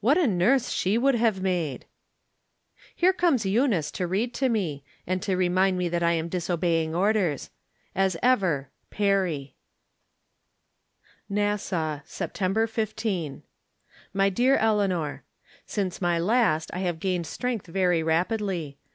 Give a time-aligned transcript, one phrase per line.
[0.00, 1.86] What a nurse she would have made!
[2.94, 6.28] Here comes Eunice to read to me, and to re mind me that I am
[6.28, 7.48] disobeying orders.
[7.94, 9.52] As ever, Peeey.
[11.26, 11.64] From Different Standpoints.
[12.04, 13.42] 71 Nassatt, September 15.
[14.12, 15.24] My Bear Eleanor:
[15.64, 18.76] Since my last I have gained strength very rap idly.